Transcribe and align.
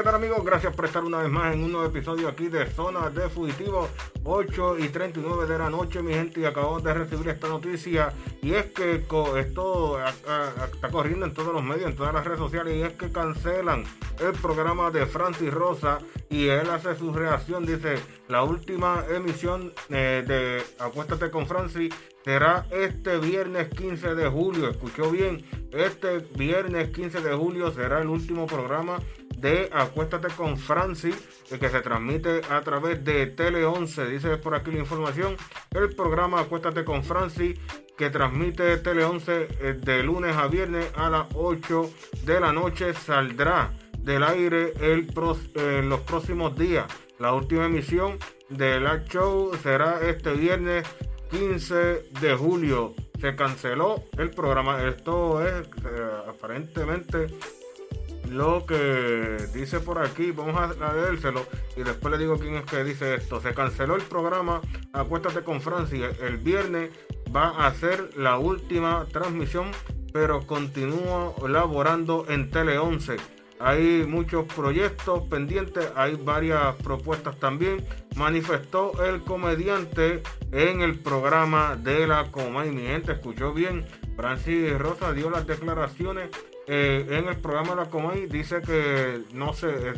¿qué 0.00 0.04
tal 0.04 0.14
amigos? 0.14 0.42
Gracias 0.42 0.74
por 0.74 0.86
estar 0.86 1.04
una 1.04 1.18
vez 1.18 1.28
más 1.28 1.52
en 1.52 1.62
un 1.62 1.72
nuevo 1.72 1.86
episodio 1.86 2.26
aquí 2.26 2.48
de 2.48 2.64
Zona 2.70 3.10
de 3.10 3.28
Fugitivo 3.28 3.86
8 4.24 4.78
y 4.78 4.88
39 4.88 5.46
de 5.46 5.58
la 5.58 5.68
noche, 5.68 6.00
mi 6.00 6.14
gente, 6.14 6.40
y 6.40 6.46
acabamos 6.46 6.82
de 6.82 6.94
recibir 6.94 7.28
esta 7.28 7.48
noticia 7.48 8.10
y 8.40 8.54
es 8.54 8.64
que 8.72 8.94
esto 8.94 10.02
está 10.02 10.88
corriendo 10.90 11.26
en 11.26 11.34
todos 11.34 11.52
los 11.52 11.62
medios, 11.62 11.90
en 11.90 11.96
todas 11.96 12.14
las 12.14 12.24
redes 12.24 12.38
sociales 12.38 12.76
y 12.76 12.82
es 12.82 12.94
que 12.94 13.12
cancelan 13.12 13.84
el 14.20 14.32
programa 14.40 14.90
de 14.90 15.04
Francis 15.04 15.52
Rosa 15.52 15.98
y 16.30 16.48
él 16.48 16.70
hace 16.70 16.96
su 16.96 17.12
reacción, 17.12 17.66
dice, 17.66 17.98
la 18.28 18.42
última 18.42 19.04
emisión 19.14 19.74
eh, 19.90 20.24
de 20.26 20.62
Acuéstate 20.82 21.30
con 21.30 21.46
Francis 21.46 21.92
será 22.24 22.66
este 22.70 23.18
viernes 23.18 23.68
15 23.68 24.14
de 24.14 24.28
julio. 24.28 24.68
Escuchó 24.68 25.10
bien, 25.10 25.44
este 25.72 26.18
viernes 26.36 26.90
15 26.90 27.20
de 27.20 27.34
julio 27.34 27.70
será 27.70 28.00
el 28.00 28.08
último 28.08 28.46
programa 28.46 28.98
de 29.40 29.70
Acuéstate 29.72 30.28
con 30.28 30.56
Francis, 30.56 31.16
que 31.48 31.68
se 31.68 31.80
transmite 31.80 32.42
a 32.50 32.60
través 32.60 33.02
de 33.04 33.26
Tele 33.26 33.64
11. 33.64 34.06
Dice 34.06 34.36
por 34.36 34.54
aquí 34.54 34.70
la 34.70 34.78
información. 34.78 35.36
El 35.70 35.94
programa 35.94 36.40
Acuéstate 36.40 36.84
con 36.84 37.02
Francis, 37.02 37.58
que 37.96 38.10
transmite 38.10 38.76
Tele 38.78 39.04
11 39.04 39.48
eh, 39.60 39.78
de 39.80 40.02
lunes 40.02 40.36
a 40.36 40.46
viernes 40.46 40.90
a 40.94 41.10
las 41.10 41.26
8 41.34 41.90
de 42.24 42.40
la 42.40 42.52
noche, 42.52 42.94
saldrá 42.94 43.72
del 43.98 44.22
aire 44.22 44.72
el 44.80 45.12
eh, 45.54 45.82
los 45.84 46.00
próximos 46.00 46.56
días. 46.56 46.86
La 47.18 47.34
última 47.34 47.66
emisión 47.66 48.18
de 48.48 48.80
la 48.80 49.04
show 49.04 49.52
será 49.62 50.00
este 50.00 50.32
viernes 50.32 50.86
15 51.30 51.74
de 52.20 52.34
julio. 52.34 52.94
Se 53.20 53.36
canceló 53.36 54.04
el 54.16 54.30
programa. 54.30 54.82
Esto 54.82 55.44
es 55.44 55.66
eh, 55.84 56.10
aparentemente 56.26 57.26
lo 58.30 58.64
que 58.66 59.36
dice 59.52 59.80
por 59.80 59.98
aquí. 59.98 60.30
Vamos 60.32 60.56
a 60.80 60.92
leérselo 60.94 61.46
y 61.76 61.82
después 61.82 62.12
le 62.12 62.18
digo 62.18 62.38
quién 62.38 62.54
es 62.56 62.64
que 62.64 62.84
dice 62.84 63.14
esto. 63.14 63.40
Se 63.40 63.54
canceló 63.54 63.96
el 63.96 64.02
programa 64.02 64.60
Acuéstate 64.92 65.42
con 65.42 65.60
Francia. 65.60 66.10
El 66.20 66.38
viernes 66.38 66.90
va 67.34 67.66
a 67.66 67.74
ser 67.74 68.16
la 68.16 68.38
última 68.38 69.06
transmisión, 69.12 69.70
pero 70.12 70.46
continúa 70.46 71.34
laborando 71.46 72.24
en 72.28 72.50
Tele 72.50 72.78
11 72.78 73.16
hay 73.60 74.06
muchos 74.08 74.46
proyectos 74.46 75.24
pendientes, 75.28 75.92
hay 75.94 76.16
varias 76.16 76.74
propuestas 76.76 77.38
también. 77.38 77.84
Manifestó 78.16 79.04
el 79.04 79.22
comediante 79.22 80.22
en 80.50 80.80
el 80.80 80.98
programa 80.98 81.76
de 81.76 82.06
la 82.06 82.30
Comay. 82.30 82.70
Mi 82.70 82.86
gente 82.86 83.12
escuchó 83.12 83.52
bien. 83.52 83.84
Francis 84.16 84.78
Rosa 84.78 85.12
dio 85.12 85.28
las 85.28 85.46
declaraciones 85.46 86.30
eh, 86.72 87.04
en 87.18 87.26
el 87.26 87.36
programa 87.36 87.70
de 87.70 87.76
la 87.76 87.90
Comay. 87.90 88.26
Dice 88.26 88.62
que 88.62 89.24
no 89.34 89.52
se, 89.52 89.92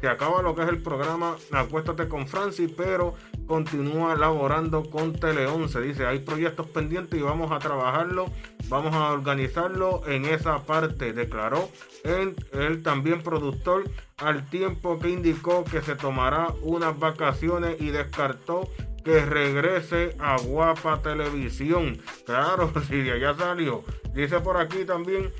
se 0.00 0.08
acaba 0.08 0.42
lo 0.42 0.54
que 0.54 0.62
es 0.62 0.68
el 0.68 0.80
programa 0.80 1.34
Acuéstate 1.50 2.06
con 2.06 2.28
Francis, 2.28 2.70
pero 2.76 3.14
continúa 3.48 4.14
laborando 4.14 4.88
con 4.88 5.12
Tele 5.14 5.48
11. 5.48 5.80
Dice, 5.80 6.06
hay 6.06 6.20
proyectos 6.20 6.68
pendientes 6.68 7.18
y 7.18 7.22
vamos 7.22 7.50
a 7.50 7.58
trabajarlo, 7.58 8.26
vamos 8.68 8.94
a 8.94 9.10
organizarlo 9.10 10.06
en 10.06 10.24
esa 10.26 10.64
parte, 10.64 11.12
declaró 11.12 11.68
él 12.04 12.82
también 12.84 13.22
productor, 13.22 13.90
al 14.18 14.48
tiempo 14.48 15.00
que 15.00 15.10
indicó 15.10 15.64
que 15.64 15.82
se 15.82 15.96
tomará 15.96 16.54
unas 16.62 16.96
vacaciones 16.96 17.80
y 17.80 17.90
descartó 17.90 18.68
que 19.04 19.24
regrese 19.24 20.16
a 20.18 20.36
Guapa 20.38 21.02
Televisión. 21.02 22.00
Claro, 22.24 22.72
si 22.88 23.02
de 23.02 23.12
allá 23.12 23.34
salió. 23.34 23.82
Dice 24.14 24.38
por 24.40 24.56
aquí 24.56 24.84
también 24.84 25.32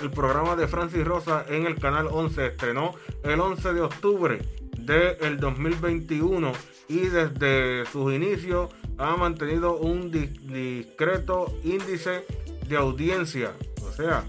el 0.00 0.10
programa 0.10 0.56
de 0.56 0.66
Francis 0.66 1.04
Rosa 1.04 1.44
en 1.48 1.66
el 1.66 1.78
canal 1.78 2.08
11 2.10 2.46
estrenó 2.46 2.94
el 3.22 3.40
11 3.40 3.72
de 3.72 3.80
octubre 3.80 4.38
del 4.78 5.38
2021 5.38 6.52
y 6.88 7.00
desde 7.00 7.84
sus 7.86 8.12
inicios 8.12 8.70
ha 8.96 9.16
mantenido 9.16 9.76
un 9.76 10.10
discreto 10.10 11.58
índice 11.62 12.24
de 12.66 12.76
audiencia. 12.76 13.52
O 13.82 13.92
sea, 13.92 14.24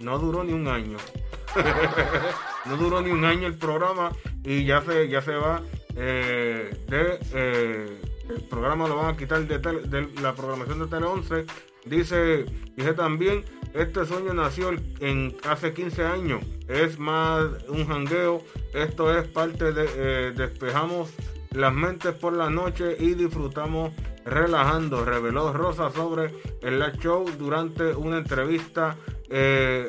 no 0.00 0.18
duró 0.18 0.44
ni 0.44 0.52
un 0.52 0.68
año. 0.68 0.98
no 2.66 2.76
duró 2.76 3.00
ni 3.00 3.10
un 3.10 3.24
año 3.24 3.46
el 3.46 3.56
programa 3.56 4.12
y 4.44 4.64
ya 4.64 4.82
se, 4.82 5.08
ya 5.08 5.22
se 5.22 5.34
va 5.34 5.62
eh, 5.96 6.84
de... 6.88 7.18
Eh, 7.32 8.11
el 8.34 8.42
programa 8.42 8.88
lo 8.88 8.96
van 8.96 9.14
a 9.14 9.16
quitar 9.16 9.46
de, 9.46 9.58
de 9.58 10.08
la 10.20 10.34
programación 10.34 10.80
de 10.80 10.86
Tele 10.86 11.06
11. 11.06 11.46
Dice, 11.84 12.44
dice 12.76 12.94
también, 12.94 13.44
este 13.74 14.04
sueño 14.06 14.32
nació 14.34 14.70
en 15.00 15.36
hace 15.48 15.72
15 15.72 16.04
años. 16.04 16.44
Es 16.68 16.98
más 16.98 17.46
un 17.68 17.86
jangueo. 17.86 18.42
Esto 18.74 19.16
es 19.16 19.26
parte 19.28 19.72
de 19.72 19.86
eh, 19.96 20.32
despejamos 20.36 21.10
las 21.52 21.72
mentes 21.72 22.14
por 22.14 22.32
la 22.32 22.50
noche 22.50 22.96
y 22.98 23.14
disfrutamos 23.14 23.92
relajando, 24.24 25.04
reveló 25.04 25.52
Rosa 25.52 25.90
sobre 25.90 26.32
el 26.62 26.78
live 26.78 26.98
show 27.00 27.28
durante 27.38 27.94
una 27.94 28.18
entrevista 28.18 28.96
eh, 29.28 29.88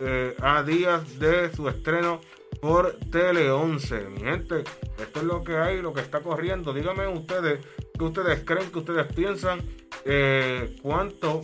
eh, 0.00 0.36
a 0.40 0.62
días 0.62 1.18
de 1.18 1.54
su 1.54 1.68
estreno 1.68 2.20
por 2.62 2.96
Tele 3.10 3.50
11. 3.50 4.08
Mi 4.10 4.20
gente, 4.20 4.62
esto 4.96 5.18
es 5.18 5.24
lo 5.24 5.42
que 5.42 5.56
hay, 5.56 5.82
lo 5.82 5.92
que 5.92 6.00
está 6.00 6.20
corriendo. 6.20 6.72
Díganme 6.72 7.08
ustedes 7.08 7.58
qué 7.98 8.04
ustedes 8.04 8.44
creen, 8.44 8.70
qué 8.70 8.78
ustedes 8.78 9.12
piensan, 9.12 9.60
eh, 10.04 10.76
cuánto, 10.80 11.42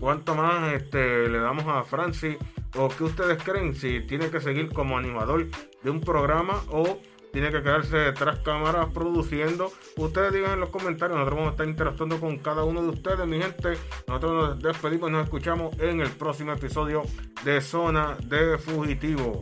cuánto 0.00 0.34
más 0.34 0.72
este, 0.72 1.28
le 1.28 1.38
damos 1.38 1.64
a 1.68 1.84
Francis 1.84 2.36
o 2.76 2.88
qué 2.88 3.04
ustedes 3.04 3.40
creen 3.44 3.76
si 3.76 4.00
tiene 4.00 4.28
que 4.28 4.40
seguir 4.40 4.72
como 4.72 4.98
animador 4.98 5.46
de 5.84 5.90
un 5.90 6.00
programa 6.00 6.60
o 6.68 6.98
tiene 7.32 7.52
que 7.52 7.62
quedarse 7.62 7.96
detrás 7.96 8.40
cámaras 8.40 8.92
produciendo. 8.92 9.70
Ustedes 9.96 10.32
digan 10.32 10.54
en 10.54 10.60
los 10.60 10.70
comentarios, 10.70 11.16
nosotros 11.16 11.38
vamos 11.38 11.50
a 11.50 11.52
estar 11.52 11.68
interactuando 11.68 12.18
con 12.18 12.38
cada 12.38 12.64
uno 12.64 12.82
de 12.82 12.88
ustedes, 12.88 13.24
mi 13.24 13.40
gente. 13.40 13.74
Nosotros 14.08 14.32
nos 14.32 14.58
despedimos 14.60 15.12
nos 15.12 15.24
escuchamos 15.24 15.78
en 15.78 16.00
el 16.00 16.10
próximo 16.10 16.52
episodio 16.52 17.02
de 17.44 17.60
Zona 17.60 18.16
de 18.26 18.58
Fugitivo. 18.58 19.40